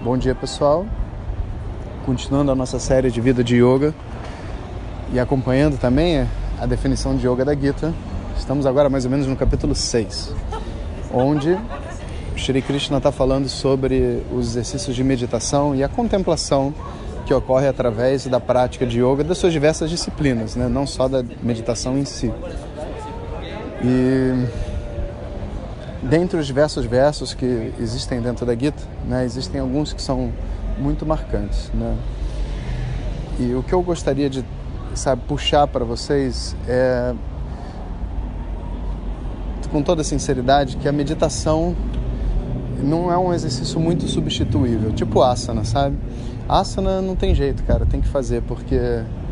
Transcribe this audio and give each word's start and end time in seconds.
Bom 0.00 0.16
dia 0.16 0.34
pessoal, 0.34 0.86
continuando 2.06 2.50
a 2.50 2.54
nossa 2.54 2.78
série 2.78 3.10
de 3.10 3.20
vida 3.20 3.44
de 3.44 3.56
yoga 3.56 3.94
e 5.12 5.20
acompanhando 5.20 5.78
também 5.78 6.26
a 6.60 6.66
definição 6.66 7.16
de 7.16 7.26
yoga 7.26 7.44
da 7.44 7.54
Gita, 7.54 7.92
estamos 8.38 8.64
agora 8.64 8.88
mais 8.88 9.04
ou 9.04 9.10
menos 9.10 9.26
no 9.26 9.36
capítulo 9.36 9.74
6 9.74 10.32
onde 11.12 11.58
Shri 12.36 12.62
Krishna 12.62 12.96
está 12.96 13.12
falando 13.12 13.48
sobre 13.48 14.22
os 14.32 14.48
exercícios 14.48 14.96
de 14.96 15.04
meditação 15.04 15.74
e 15.74 15.84
a 15.84 15.88
contemplação 15.88 16.72
que 17.26 17.34
ocorre 17.34 17.68
através 17.68 18.26
da 18.26 18.40
prática 18.40 18.86
de 18.86 19.00
yoga 19.00 19.22
das 19.22 19.38
suas 19.38 19.52
diversas 19.52 19.90
disciplinas, 19.90 20.56
né? 20.56 20.68
não 20.68 20.86
só 20.86 21.06
da 21.06 21.22
meditação 21.42 21.96
em 21.96 22.04
si. 22.04 22.32
E 23.84 24.46
dentre 26.02 26.38
os 26.38 26.46
diversos 26.46 26.84
versos 26.84 27.34
que 27.34 27.72
existem 27.78 28.20
dentro 28.20 28.46
da 28.46 28.54
Gita, 28.54 28.82
né, 29.06 29.24
existem 29.24 29.60
alguns 29.60 29.92
que 29.92 30.02
são 30.02 30.32
muito 30.78 31.04
marcantes. 31.04 31.70
Né? 31.74 31.96
E 33.38 33.54
o 33.54 33.62
que 33.62 33.72
eu 33.72 33.82
gostaria 33.82 34.28
de 34.28 34.44
sabe, 34.94 35.22
puxar 35.26 35.66
para 35.66 35.84
vocês 35.84 36.54
é 36.68 37.14
com 39.70 39.82
toda 39.82 40.04
sinceridade 40.04 40.76
que 40.76 40.86
a 40.86 40.92
meditação 40.92 41.74
não 42.82 43.10
é 43.10 43.16
um 43.16 43.32
exercício 43.32 43.80
muito 43.80 44.06
substituível, 44.06 44.92
tipo 44.92 45.22
asana, 45.22 45.64
sabe? 45.64 45.96
Asana 46.46 47.00
não 47.00 47.16
tem 47.16 47.34
jeito, 47.34 47.62
cara, 47.62 47.86
tem 47.86 48.00
que 48.00 48.08
fazer 48.08 48.42
porque 48.42 48.76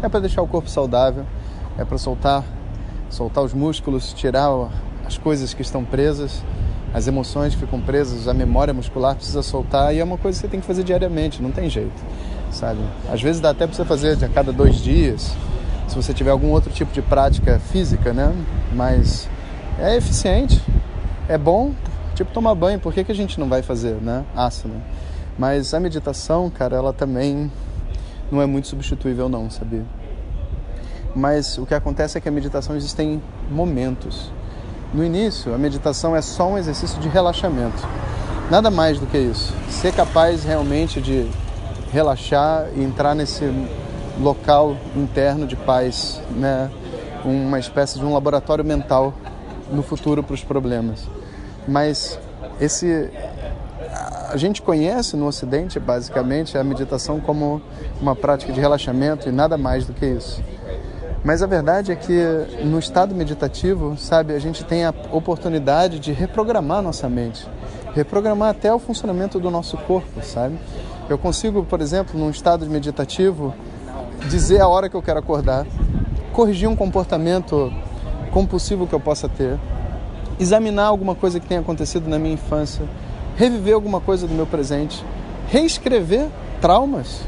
é 0.03 0.09
para 0.09 0.21
deixar 0.21 0.41
o 0.41 0.47
corpo 0.47 0.71
saudável, 0.71 1.27
é 1.77 1.85
para 1.85 1.99
soltar, 1.99 2.43
soltar 3.11 3.45
os 3.45 3.53
músculos, 3.53 4.13
tirar 4.13 4.49
as 5.05 5.19
coisas 5.19 5.53
que 5.53 5.63
estão 5.63 5.85
presas, 5.85 6.43
as 6.95 7.07
emoções 7.07 7.55
que 7.55 7.61
ficam 7.61 7.81
presas, 7.81 8.27
a 8.27 8.35
memória 8.35 8.73
muscular 8.73 9.15
precisa 9.15 9.43
soltar 9.43 9.95
e 9.95 9.99
é 9.99 10.05
uma 10.05 10.17
coisa 10.17 10.39
que 10.39 10.47
você 10.47 10.51
tem 10.51 10.61
que 10.61 10.67
fazer 10.67 10.85
diariamente, 10.85 11.43
não 11.43 11.51
tem 11.51 11.69
jeito, 11.69 12.03
sabe? 12.51 12.81
Às 13.13 13.21
vezes 13.21 13.41
dá 13.41 13.51
até 13.51 13.67
para 13.67 13.77
você 13.77 13.85
fazer 13.85 14.25
a 14.25 14.29
cada 14.29 14.53
dois 14.53 14.77
dias, 14.77 15.35
se 15.89 15.97
você 15.97 16.15
tiver 16.15 16.31
algum 16.31 16.51
outro 16.51 16.73
tipo 16.73 16.93
de 16.93 17.03
prática 17.03 17.59
física, 17.59 18.13
né? 18.13 18.33
Mas 18.73 19.29
é 19.79 19.97
eficiente, 19.97 20.63
é 21.29 21.37
bom, 21.37 21.73
tipo 22.15 22.33
tomar 22.33 22.55
banho, 22.55 22.79
por 22.79 22.93
que, 22.93 23.05
que 23.05 23.13
a 23.13 23.15
gente 23.15 23.39
não 23.39 23.49
vai 23.49 23.63
fazer, 23.63 23.95
né? 23.95 24.25
Asana. 24.35 24.81
Mas 25.39 25.73
a 25.75 25.81
meditação, 25.81 26.51
cara, 26.51 26.77
ela 26.77 26.93
também 26.93 27.51
não 28.31 28.41
é 28.43 28.47
muito 28.47 28.69
substituível 28.69 29.29
não, 29.29 29.51
sabia? 29.51 29.85
Mas 31.15 31.59
o 31.59 31.67
que 31.67 31.75
acontece 31.75 32.17
é 32.17 32.21
que 32.21 32.29
a 32.29 32.33
meditação 32.33 32.77
existem 32.77 33.23
momentos. 33.51 34.31
No 34.93 35.05
início, 35.05 35.55
a 35.55 35.59
meditação 35.59 36.15
é 36.15 36.23
só 36.23 36.49
um 36.49 36.59
exercício 36.59 37.01
de 37.01 37.09
relaxamento. 37.09 37.87
Nada 38.51 38.71
mais 38.71 38.99
do 38.99 39.07
que 39.07 39.19
isso. 39.19 39.55
Ser 39.69 39.93
capaz 39.93 40.45
realmente 40.45 41.01
de 41.01 41.29
relaxar 41.93 42.69
e 42.75 42.83
entrar 42.83 43.15
nesse 43.15 43.45
local 44.21 44.77
interno 44.97 45.47
de 45.47 45.57
paz, 45.57 46.21
né? 46.31 46.71
Uma 47.25 47.59
espécie 47.59 47.99
de 47.99 48.05
um 48.05 48.13
laboratório 48.13 48.65
mental 48.65 49.15
no 49.71 49.83
futuro 49.83 50.23
para 50.23 50.35
os 50.35 50.43
problemas. 50.43 51.07
Mas 51.69 52.19
esse 52.61 53.11
a 54.31 54.37
gente 54.37 54.63
conhece 54.63 55.17
no 55.17 55.27
Ocidente 55.27 55.81
basicamente 55.81 56.57
a 56.57 56.63
meditação 56.63 57.21
como 57.21 57.61
uma 58.01 58.15
prática 58.15 58.53
de 58.53 58.61
relaxamento 58.61 59.29
e 59.29 59.33
nada 59.33 59.59
mais 59.59 59.87
do 59.87 59.93
que 59.93 60.07
isso. 60.07 60.43
Mas 61.23 61.43
a 61.43 61.47
verdade 61.47 61.93
é 61.93 61.97
que 61.97 62.15
no 62.65 62.79
estado 62.79 63.15
meditativo, 63.15 63.97
sabe, 63.97 64.33
a 64.33 64.39
gente 64.39 64.65
tem 64.65 64.85
a 64.85 64.95
oportunidade 65.13 65.99
de 65.99 66.13
reprogramar 66.13 66.81
nossa 66.81 67.09
mente, 67.11 67.47
reprogramar 67.95 68.51
até 68.51 68.73
o 68.73 68.79
funcionamento 68.79 69.39
do 69.39 69.51
nosso 69.51 69.77
corpo, 69.77 70.23
sabe? 70.23 70.59
Eu 71.11 71.19
consigo, 71.19 71.63
por 71.65 71.81
exemplo, 71.81 72.19
num 72.19 72.31
estado 72.31 72.65
meditativo, 72.67 73.55
dizer 74.31 74.61
a 74.63 74.69
hora 74.69 74.89
que 74.89 74.97
eu 74.97 75.03
quero 75.03 75.19
acordar, 75.19 75.67
corrigir 76.33 76.69
um 76.69 76.77
comportamento 76.77 77.71
compulsivo 78.31 78.87
que 78.87 78.95
eu 78.95 79.01
possa 79.01 79.29
ter, 79.29 79.59
examinar 80.39 80.85
alguma 80.85 81.15
coisa 81.15 81.39
que 81.39 81.47
tenha 81.47 81.61
acontecido 81.61 82.09
na 82.09 82.19
minha 82.19 82.35
infância, 82.35 82.89
reviver 83.37 83.75
alguma 83.75 84.01
coisa 84.01 84.27
do 84.27 84.33
meu 84.33 84.47
presente, 84.47 85.05
reescrever 85.49 86.29
traumas. 86.63 87.23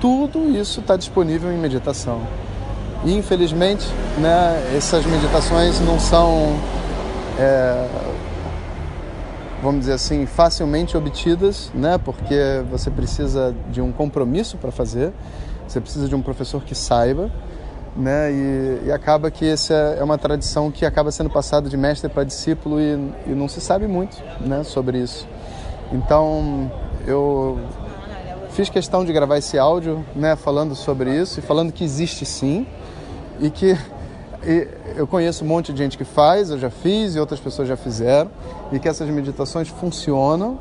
Tudo 0.00 0.50
isso 0.50 0.80
está 0.80 0.96
disponível 0.96 1.52
em 1.52 1.58
meditação. 1.58 2.20
E 3.04 3.14
infelizmente, 3.14 3.86
né, 4.18 4.74
essas 4.76 5.04
meditações 5.04 5.78
não 5.80 6.00
são, 6.00 6.56
é, 7.38 7.86
vamos 9.62 9.80
dizer 9.80 9.92
assim, 9.92 10.24
facilmente 10.26 10.96
obtidas, 10.96 11.70
né, 11.74 11.98
porque 11.98 12.62
você 12.70 12.90
precisa 12.90 13.54
de 13.70 13.80
um 13.80 13.92
compromisso 13.92 14.56
para 14.56 14.70
fazer, 14.70 15.12
você 15.68 15.80
precisa 15.80 16.08
de 16.08 16.14
um 16.14 16.22
professor 16.22 16.62
que 16.62 16.74
saiba 16.74 17.30
né? 17.96 18.32
E, 18.32 18.86
e, 18.86 18.92
acaba 18.92 19.30
que 19.30 19.46
essa 19.46 19.72
é 19.74 20.02
uma 20.02 20.18
tradição 20.18 20.70
que 20.70 20.84
acaba 20.84 21.10
sendo 21.10 21.30
passada 21.30 21.68
de 21.68 21.76
mestre 21.76 22.08
para 22.08 22.24
discípulo 22.24 22.80
e, 22.80 22.94
e, 23.26 23.30
não 23.30 23.48
se 23.48 23.60
sabe 23.60 23.86
muito, 23.86 24.16
né, 24.40 24.64
sobre 24.64 24.98
isso. 24.98 25.26
Então 25.92 26.70
eu 27.06 27.58
fiz 28.50 28.68
questão 28.68 29.04
de 29.04 29.12
gravar 29.12 29.38
esse 29.38 29.58
áudio, 29.58 30.04
né, 30.14 30.34
falando 30.34 30.74
sobre 30.74 31.14
isso 31.14 31.38
e 31.38 31.42
falando 31.42 31.72
que 31.72 31.84
existe 31.84 32.24
sim 32.24 32.66
e 33.40 33.50
que 33.50 33.76
e 34.46 34.68
eu 34.96 35.06
conheço 35.06 35.42
um 35.42 35.48
monte 35.48 35.72
de 35.72 35.78
gente 35.78 35.96
que 35.96 36.04
faz, 36.04 36.50
eu 36.50 36.58
já 36.58 36.68
fiz 36.68 37.14
e 37.14 37.20
outras 37.20 37.40
pessoas 37.40 37.66
já 37.66 37.76
fizeram 37.76 38.30
e 38.70 38.78
que 38.78 38.86
essas 38.88 39.08
meditações 39.08 39.68
funcionam 39.68 40.58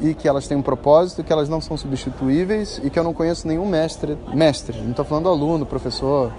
e 0.00 0.14
que 0.14 0.26
elas 0.26 0.48
têm 0.48 0.56
um 0.56 0.62
propósito, 0.62 1.22
que 1.22 1.30
elas 1.30 1.48
não 1.48 1.60
são 1.60 1.76
substituíveis 1.76 2.80
e 2.82 2.88
que 2.88 2.98
eu 2.98 3.04
não 3.04 3.12
conheço 3.12 3.46
nenhum 3.46 3.66
mestre, 3.66 4.16
mestre, 4.32 4.80
não 4.80 4.92
estou 4.92 5.04
falando 5.04 5.28
aluno, 5.28 5.66
professor, 5.66 6.32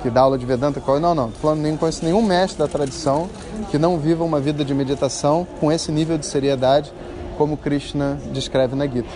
que 0.00 0.08
dá 0.08 0.22
aula 0.22 0.38
de 0.38 0.46
Vedanta, 0.46 0.82
não, 0.98 1.14
não, 1.14 1.26
estou 1.26 1.42
falando, 1.42 1.60
nem 1.60 1.76
conheço 1.76 2.02
nenhum 2.02 2.22
mestre 2.22 2.58
da 2.58 2.66
tradição 2.66 3.28
que 3.70 3.76
não 3.76 3.98
viva 3.98 4.24
uma 4.24 4.40
vida 4.40 4.64
de 4.64 4.72
meditação 4.72 5.46
com 5.60 5.70
esse 5.70 5.92
nível 5.92 6.16
de 6.16 6.24
seriedade 6.24 6.90
como 7.36 7.58
Krishna 7.58 8.18
descreve 8.32 8.74
na 8.74 8.86
Gita. 8.86 9.10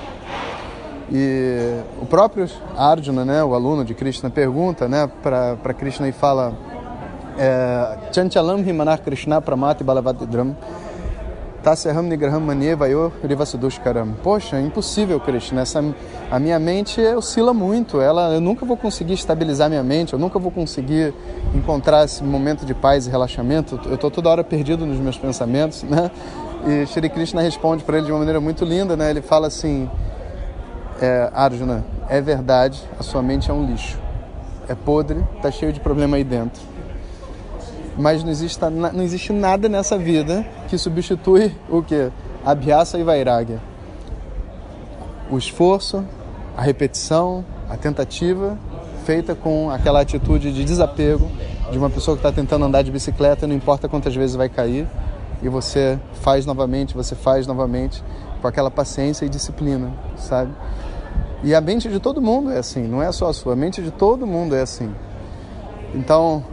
E 1.11 1.81
o 2.00 2.06
próprio 2.06 2.49
Arjuna, 2.77 3.25
né, 3.25 3.44
o 3.44 3.55
aluno 3.55 3.84
de 3.84 3.94
Krishna, 3.94 4.28
pergunta 4.28 4.89
né, 4.89 5.09
para 5.22 5.75
Krishna 5.75 6.09
e 6.09 6.12
fala 6.12 6.53
é, 7.39 7.99
Chanchalam 8.12 8.61
Himanar 8.61 9.00
Krishna 9.03 9.41
Pramati 9.41 9.84
Balavadidram 9.84 10.56
Tasyaham 11.66 12.03
Nigraham 12.03 12.39
Manyevayo 12.39 13.12
Rivasudushkaram. 13.25 14.15
Poxa, 14.22 14.56
é 14.56 14.61
impossível, 14.61 15.19
Krishna. 15.19 15.62
Essa, 15.62 15.84
a 16.31 16.39
minha 16.39 16.61
mente 16.61 17.00
oscila 17.00 17.53
muito. 17.53 18.00
Ela, 18.00 18.34
eu 18.34 18.41
nunca 18.41 18.65
vou 18.65 18.77
conseguir 18.77 19.15
estabilizar 19.15 19.69
minha 19.69 19.83
mente, 19.83 20.12
eu 20.12 20.19
nunca 20.19 20.39
vou 20.39 20.53
conseguir 20.53 21.12
encontrar 21.53 22.04
esse 22.04 22.22
momento 22.22 22.65
de 22.65 22.72
paz 22.72 23.09
e 23.09 23.10
relaxamento. 23.10 23.80
Eu 23.86 23.97
estou 23.97 24.13
toda 24.13 24.28
hora 24.28 24.45
perdido 24.45 24.86
nos 24.86 25.01
meus 25.01 25.19
pensamentos, 25.19 25.83
né? 25.83 26.09
E 26.69 26.86
Shri 26.86 27.09
Krishna 27.09 27.42
responde 27.42 27.83
para 27.83 27.97
ele 27.97 28.07
de 28.07 28.13
uma 28.13 28.21
maneira 28.21 28.41
muito 28.41 28.65
linda, 28.65 28.97
né? 28.97 29.10
Ele 29.10 29.21
fala 29.21 29.48
assim: 29.48 29.91
é, 31.01 31.31
Arjuna, 31.34 31.84
é 32.09 32.21
verdade, 32.21 32.83
a 32.98 33.03
sua 33.03 33.22
mente 33.22 33.51
é 33.51 33.54
um 33.54 33.66
lixo. 33.66 33.98
É 34.69 34.75
podre, 34.75 35.25
está 35.37 35.51
cheio 35.51 35.72
de 35.72 35.81
problema 35.81 36.16
aí 36.16 36.25
dentro 36.25 36.77
mas 37.97 38.22
não 38.22 38.31
existe, 38.31 38.60
não 38.93 39.03
existe 39.03 39.33
nada 39.33 39.69
nessa 39.69 39.97
vida 39.97 40.47
que 40.69 40.77
substitui 40.77 41.54
o 41.69 41.83
que? 41.83 42.10
Abhyasa 42.45 42.98
e 42.98 43.03
Vairagya. 43.03 43.60
O 45.31 45.39
esforço, 45.39 46.04
a 46.57 46.63
repetição, 46.63 47.45
a 47.69 47.77
tentativa 47.77 48.57
feita 49.04 49.34
com 49.34 49.71
aquela 49.71 50.01
atitude 50.01 50.53
de 50.53 50.65
desapego 50.65 51.31
de 51.71 51.78
uma 51.78 51.89
pessoa 51.89 52.16
que 52.16 52.21
está 52.21 52.33
tentando 52.33 52.65
andar 52.65 52.83
de 52.83 52.91
bicicleta, 52.91 53.47
não 53.47 53.54
importa 53.54 53.89
quantas 53.89 54.15
vezes 54.15 54.37
vai 54.37 54.49
cair, 54.49 54.87
e 55.42 55.49
você 55.49 55.99
faz 56.22 56.45
novamente, 56.45 56.95
você 56.95 57.15
faz 57.15 57.47
novamente, 57.47 58.03
com 58.41 58.49
aquela 58.49 58.71
paciência 58.71 59.25
e 59.25 59.28
disciplina, 59.28 59.92
sabe? 60.16 60.53
E 61.44 61.54
a 61.54 61.60
mente 61.60 61.88
de 61.88 62.00
todo 62.00 62.21
mundo 62.21 62.50
é 62.50 62.59
assim, 62.59 62.83
não 62.86 63.03
é 63.03 63.10
só 63.12 63.28
a 63.28 63.33
sua, 63.33 63.53
a 63.53 63.56
mente 63.56 63.83
de 63.83 63.91
todo 63.91 64.27
mundo 64.27 64.54
é 64.54 64.62
assim. 64.62 64.92
Então, 65.94 66.44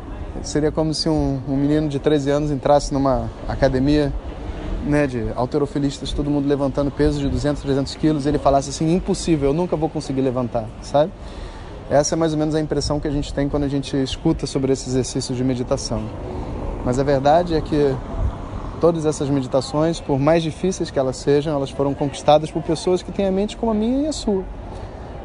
Seria 0.42 0.72
como 0.72 0.94
se 0.94 1.08
um, 1.08 1.40
um 1.48 1.56
menino 1.56 1.88
de 1.88 2.00
13 2.00 2.32
anos 2.32 2.52
entrasse 2.52 2.94
numa 2.94 3.30
academia 3.48 4.12
né, 4.86 5.06
de 5.06 5.28
alterofilistas, 5.36 6.12
todo 6.12 6.30
mundo 6.30 6.48
levantando 6.48 6.92
peso 6.92 7.20
de 7.20 7.30
200, 7.30 7.62
300 7.62 7.96
quilos, 7.96 8.26
e 8.26 8.30
ele 8.30 8.40
falasse 8.40 8.70
assim, 8.70 8.94
impossível, 8.94 9.50
eu 9.50 9.54
nunca 9.54 9.78
vou 9.78 9.88
conseguir 9.88 10.22
levantar, 10.22 10.66
sabe? 10.82 11.12
Essa 11.90 12.16
é 12.16 12.18
mais 12.18 12.34
ou 12.34 12.40
menos 12.40 12.56
a 12.56 12.60
impressão 12.60 13.00
que 13.00 13.08
a 13.08 13.12
gente 13.12 13.34
tem 13.34 13.48
quando 13.48 13.64
a 13.64 13.68
gente 13.68 13.96
escuta 14.02 14.46
sobre 14.48 14.74
esses 14.74 14.88
exercícios 14.88 15.38
de 15.38 15.44
meditação. 15.44 16.04
Mas 16.84 17.00
a 17.00 17.04
verdade 17.04 17.54
é 17.54 17.62
que 17.62 17.96
todas 18.82 19.06
essas 19.06 19.30
meditações, 19.30 20.02
por 20.02 20.20
mais 20.20 20.44
difíceis 20.44 20.90
que 20.92 21.00
elas 21.00 21.16
sejam, 21.16 21.56
elas 21.56 21.70
foram 21.70 21.94
conquistadas 21.94 22.52
por 22.52 22.62
pessoas 22.64 23.02
que 23.02 23.12
têm 23.12 23.28
a 23.28 23.32
mente 23.32 23.56
como 23.56 23.72
a 23.72 23.76
minha 23.76 24.02
e 24.02 24.08
a 24.08 24.12
sua. 24.12 24.44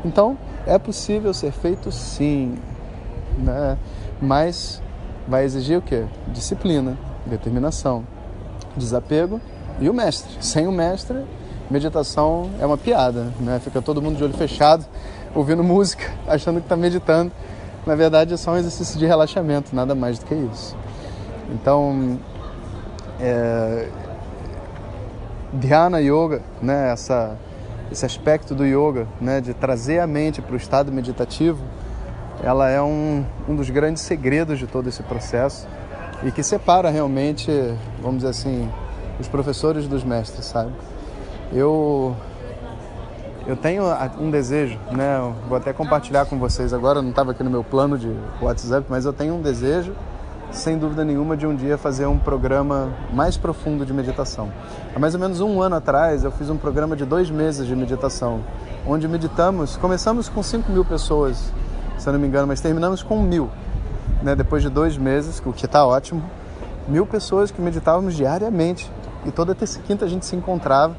Então, 0.05 0.39
é 0.67 0.79
possível 0.79 1.33
ser 1.35 1.53
feito 1.53 1.91
sim, 1.91 2.56
né? 3.39 3.77
mas 4.21 4.83
vai 5.27 5.45
exigir 5.45 5.79
o 5.79 5.83
quê? 5.83 6.05
Disciplina, 6.29 6.97
determinação, 7.27 8.05
desapego 8.77 9.41
e 9.81 9.89
o 9.89 9.95
mestre. 9.95 10.31
Sem 10.41 10.67
o 10.67 10.73
mestre, 10.73 11.25
meditação 11.71 12.50
é 12.61 12.67
uma 12.67 12.79
piada, 12.79 13.33
né? 13.41 13.61
Fica 13.62 13.83
todo 13.83 14.00
mundo 14.00 14.17
de 14.17 14.25
olho 14.25 14.35
fechado, 14.35 14.85
ouvindo 15.35 15.62
música, 15.62 16.11
achando 16.27 16.56
que 16.56 16.67
está 16.67 16.77
meditando. 16.77 17.33
Na 17.87 17.95
verdade, 17.95 18.35
é 18.35 18.37
só 18.37 18.53
um 18.53 18.56
exercício 18.56 18.99
de 18.99 19.06
relaxamento, 19.06 19.75
nada 19.75 19.95
mais 19.95 20.19
do 20.19 20.27
que 20.27 20.35
isso. 20.35 20.77
Então, 21.50 22.19
é, 23.21 23.89
Dhyana 25.53 26.00
Yoga, 26.00 26.43
né, 26.61 26.93
essa, 26.93 27.37
esse 27.90 28.05
aspecto 28.05 28.55
do 28.55 28.64
yoga, 28.64 29.06
né, 29.20 29.40
de 29.40 29.55
trazer 29.55 30.00
a 30.00 30.06
mente 30.06 30.43
para 30.43 30.55
o 30.55 30.56
estado 30.56 30.93
meditativo, 30.93 31.62
ela 32.43 32.69
é 32.69 32.81
um, 32.81 33.25
um 33.49 33.56
dos 33.56 33.69
grandes 33.70 34.02
segredos 34.02 34.58
de 34.58 34.67
todo 34.67 34.88
esse 34.88 35.02
processo 35.02 35.67
e 36.23 36.31
que 36.31 36.43
separa 36.43 36.90
realmente, 36.90 37.50
vamos 38.00 38.19
dizer 38.19 38.31
assim, 38.31 38.70
os 39.19 39.29
professores 39.29 39.87
dos 39.87 40.05
mestres, 40.05 40.44
sabe? 40.44 40.73
Eu 41.52 42.14
eu 43.46 43.56
tenho 43.56 43.85
um 44.20 44.31
desejo, 44.31 44.79
né? 44.93 45.19
Vou 45.49 45.56
até 45.56 45.73
compartilhar 45.73 46.26
com 46.26 46.38
vocês 46.38 46.75
agora, 46.75 47.00
não 47.00 47.08
estava 47.08 47.31
aqui 47.31 47.43
no 47.43 47.49
meu 47.49 47.64
plano 47.64 47.96
de 47.96 48.14
WhatsApp, 48.43 48.87
mas 48.90 49.06
eu 49.06 49.12
tenho 49.12 49.35
um 49.35 49.40
desejo 49.40 49.94
sem 50.50 50.79
dúvida 50.79 51.05
nenhuma, 51.05 51.37
de 51.37 51.47
um 51.47 51.55
dia 51.55 51.77
fazer 51.77 52.06
um 52.06 52.19
programa 52.19 52.91
mais 53.12 53.37
profundo 53.37 53.85
de 53.85 53.93
meditação. 53.93 54.50
Há 54.95 54.99
mais 54.99 55.15
ou 55.15 55.21
menos 55.21 55.41
um 55.41 55.61
ano 55.61 55.77
atrás, 55.77 56.25
eu 56.25 56.31
fiz 56.31 56.49
um 56.49 56.56
programa 56.56 56.97
de 56.97 57.05
dois 57.05 57.31
meses 57.31 57.67
de 57.67 57.77
meditação, 57.77 58.41
onde 58.87 59.06
meditamos, 59.06 59.77
começamos 59.77 60.29
com 60.29 60.43
5 60.43 60.73
mil 60.73 60.85
pessoas, 60.85 61.53
se 61.99 62.09
eu 62.09 62.12
não 62.12 62.21
me 62.21 62.27
engano, 62.27 62.47
mas 62.47 62.61
terminamos 62.61 63.03
com 63.03 63.23
mil, 63.23 63.50
né? 64.23 64.35
depois 64.35 64.62
de 64.62 64.71
dois 64.71 64.97
meses, 64.97 65.43
o 65.45 65.53
que 65.53 65.67
está 65.67 65.87
ótimo, 65.87 66.23
mil 66.89 67.06
pessoas 67.06 67.50
que 67.50 67.61
meditávamos 67.61 68.15
diariamente, 68.15 68.91
e 69.27 69.31
toda 69.31 69.55
terça 69.55 69.79
e 69.79 69.83
quinta 69.83 70.05
a 70.05 70.09
gente 70.09 70.25
se 70.25 70.35
encontrava 70.35 70.97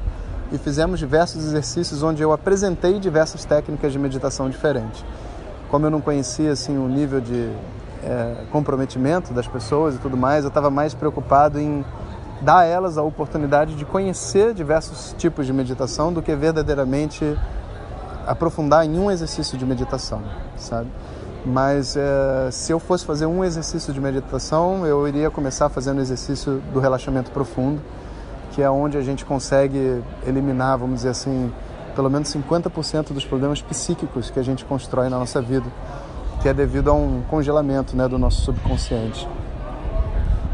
e 0.52 0.58
fizemos 0.58 0.98
diversos 0.98 1.44
exercícios 1.44 2.02
onde 2.02 2.22
eu 2.22 2.32
apresentei 2.32 2.98
diversas 2.98 3.44
técnicas 3.44 3.92
de 3.92 3.98
meditação 3.98 4.48
diferentes. 4.50 5.04
Como 5.70 5.86
eu 5.86 5.90
não 5.90 6.00
conhecia 6.00 6.52
assim 6.52 6.76
o 6.76 6.88
nível 6.88 7.20
de 7.20 7.50
é, 8.02 8.44
comprometimento 8.50 9.32
das 9.32 9.46
pessoas 9.46 9.94
e 9.94 9.98
tudo 9.98 10.16
mais, 10.16 10.44
eu 10.44 10.48
estava 10.48 10.70
mais 10.70 10.94
preocupado 10.94 11.58
em 11.58 11.84
dar 12.40 12.60
a 12.60 12.64
elas 12.64 12.96
a 12.96 13.02
oportunidade 13.02 13.74
de 13.74 13.84
conhecer 13.84 14.54
diversos 14.54 15.14
tipos 15.18 15.46
de 15.46 15.52
meditação 15.52 16.12
do 16.12 16.22
que 16.22 16.34
verdadeiramente 16.34 17.36
aprofundar 18.26 18.86
em 18.86 18.98
um 18.98 19.10
exercício 19.10 19.58
de 19.58 19.66
meditação, 19.66 20.22
sabe? 20.56 20.88
Mas 21.44 21.96
é, 21.96 22.50
se 22.50 22.72
eu 22.72 22.78
fosse 22.78 23.04
fazer 23.04 23.26
um 23.26 23.44
exercício 23.44 23.92
de 23.92 24.00
meditação, 24.00 24.86
eu 24.86 25.06
iria 25.08 25.30
começar 25.30 25.68
fazendo 25.68 25.98
o 25.98 26.00
exercício 26.00 26.62
do 26.72 26.80
relaxamento 26.80 27.30
profundo, 27.30 27.80
que 28.52 28.62
é 28.62 28.70
onde 28.70 28.98
a 28.98 29.02
gente 29.02 29.24
consegue 29.24 30.02
eliminar, 30.26 30.78
vamos 30.78 30.96
dizer 30.96 31.10
assim, 31.10 31.52
pelo 31.94 32.10
menos 32.10 32.32
50% 32.34 33.12
dos 33.12 33.24
problemas 33.24 33.62
psíquicos 33.62 34.30
que 34.30 34.38
a 34.38 34.42
gente 34.42 34.64
constrói 34.64 35.08
na 35.08 35.18
nossa 35.18 35.40
vida 35.40 35.66
que 36.40 36.48
é 36.48 36.54
devido 36.54 36.90
a 36.90 36.94
um 36.94 37.22
congelamento 37.28 37.96
né, 37.96 38.08
do 38.08 38.18
nosso 38.18 38.40
subconsciente. 38.42 39.28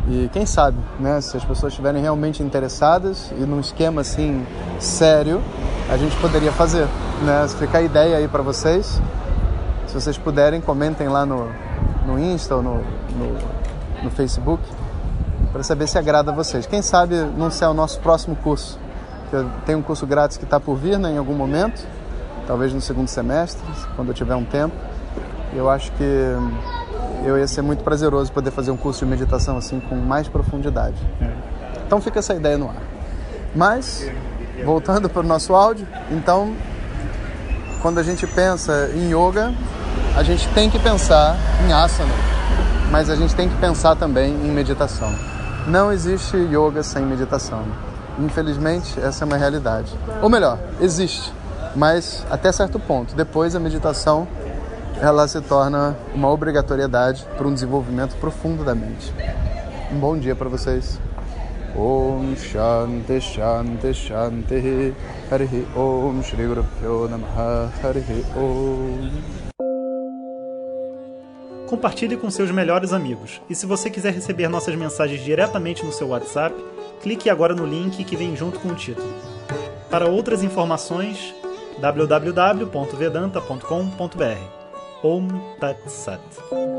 E 0.09 0.29
quem 0.33 0.47
sabe, 0.47 0.79
né, 1.01 1.21
se 1.21 1.37
as 1.37 1.45
pessoas 1.45 1.73
estiverem 1.73 2.01
realmente 2.01 2.43
interessadas 2.43 3.33
e 3.33 3.41
num 3.41 3.59
esquema 3.59 4.03
assim 4.03 4.47
sério, 4.79 5.41
a 5.91 5.97
gente 5.97 6.17
poderia 6.17 6.53
fazer. 6.53 6.87
Né? 7.23 7.47
Fica 7.59 7.79
a 7.79 7.83
ideia 7.83 8.17
aí 8.17 8.29
para 8.29 8.43
vocês. 8.43 9.01
Se 9.87 9.95
vocês 9.95 10.19
puderem, 10.19 10.61
comentem 10.61 11.09
lá 11.09 11.25
no, 11.25 11.49
no 12.07 12.19
Insta 12.19 12.57
ou 12.57 12.63
no, 12.63 12.75
no, 12.75 14.05
no 14.05 14.11
Facebook 14.11 14.63
para 15.53 15.63
saber 15.63 15.89
se 15.89 15.99
agrada 15.99 16.31
a 16.31 16.35
vocês. 16.35 16.67
Quem 16.67 16.83
sabe 16.83 17.17
não 17.37 17.51
ser 17.51 17.67
o 17.67 17.75
nosso 17.75 17.99
próximo 18.01 18.37
curso. 18.37 18.79
Tem 19.65 19.75
um 19.75 19.83
curso 19.83 20.07
grátis 20.07 20.37
que 20.37 20.45
está 20.45 20.61
por 20.61 20.77
vir 20.77 20.99
né, 20.99 21.13
em 21.13 21.19
algum 21.19 21.35
momento, 21.35 21.85
talvez 22.47 22.73
no 22.73 22.81
segundo 22.81 23.09
semestre, 23.09 23.67
quando 23.97 24.09
eu 24.09 24.15
tiver 24.15 24.37
um 24.37 24.45
tempo 24.45 24.75
eu 25.57 25.71
acho 25.71 25.91
que 25.93 26.37
eu 27.25 27.39
ia 27.39 27.47
ser 27.49 27.63
muito 27.63 27.83
prazeroso 27.83 28.31
poder 28.31 28.51
fazer 28.51 28.71
um 28.71 28.77
curso 28.77 29.05
de 29.05 29.11
meditação 29.11 29.57
assim 29.57 29.81
com 29.81 29.97
mais 29.97 30.29
profundidade. 30.29 30.97
Então 31.87 32.01
fica 32.01 32.19
essa 32.19 32.35
ideia 32.35 32.59
no 32.59 32.69
ar. 32.69 32.83
Mas, 33.55 34.07
voltando 34.65 35.09
para 35.09 35.21
o 35.21 35.27
nosso 35.27 35.55
áudio, 35.55 35.87
então, 36.11 36.55
quando 37.81 37.99
a 37.99 38.03
gente 38.03 38.27
pensa 38.27 38.91
em 38.95 39.09
yoga, 39.09 39.55
a 40.15 40.23
gente 40.23 40.47
tem 40.49 40.69
que 40.69 40.79
pensar 40.79 41.37
em 41.67 41.73
asana, 41.73 42.13
mas 42.91 43.09
a 43.09 43.17
gente 43.17 43.35
tem 43.35 43.49
que 43.49 43.57
pensar 43.57 43.97
também 43.97 44.33
em 44.33 44.51
meditação. 44.51 45.13
Não 45.67 45.91
existe 45.91 46.37
yoga 46.37 46.83
sem 46.83 47.05
meditação. 47.05 47.65
Infelizmente, 48.19 49.01
essa 49.01 49.25
é 49.25 49.27
uma 49.27 49.37
realidade. 49.37 49.93
Ou 50.23 50.29
melhor, 50.29 50.59
existe, 50.81 51.33
mas 51.75 52.25
até 52.31 52.53
certo 52.53 52.79
ponto. 52.79 53.15
Depois 53.15 53.57
a 53.57 53.61
meditação 53.61 54.29
ela 55.01 55.27
se 55.29 55.41
torna 55.41 55.97
uma 56.15 56.31
obrigatoriedade 56.31 57.25
para 57.37 57.47
um 57.47 57.55
desenvolvimento 57.55 58.17
profundo 58.17 58.65
da 58.65 58.75
mente. 58.75 59.13
Um 59.93 59.99
bom 59.99 60.19
dia 60.19 60.35
para 60.35 60.49
vocês. 60.49 60.99
Om 61.77 62.35
Shanti 62.37 63.21
Shanti 63.21 63.93
Shanti 63.93 64.95
Harihi 65.31 65.67
Om 65.77 66.23
Shri 66.23 66.47
Guru 66.47 66.65
Namaha 67.11 67.71
Harihi 67.85 68.25
Om 68.35 69.11
Compartilhe 71.67 72.17
com 72.17 72.31
seus 72.31 72.51
melhores 72.51 72.95
amigos. 72.95 73.43
E 73.51 73.55
se 73.55 73.67
você 73.67 73.91
quiser 73.91 74.15
receber 74.15 74.49
nossas 74.49 74.75
mensagens 74.75 75.23
diretamente 75.23 75.85
no 75.85 75.93
seu 75.93 76.09
WhatsApp, 76.09 76.57
clique 77.03 77.29
agora 77.29 77.55
no 77.55 77.67
link 77.67 78.03
que 78.05 78.17
vem 78.17 78.35
junto 78.35 78.59
com 78.61 78.69
o 78.69 78.75
título. 78.75 79.13
Para 79.91 80.09
outras 80.09 80.43
informações, 80.43 81.35
www.vedanta.com.br 81.81 84.56
Om 85.07 85.29
Tat 85.61 85.79
Sat. 85.87 86.76